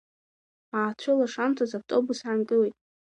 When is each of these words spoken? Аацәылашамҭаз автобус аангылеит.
Аацәылашамҭаз 0.79 1.71
автобус 1.77 2.19
аангылеит. 2.27 2.75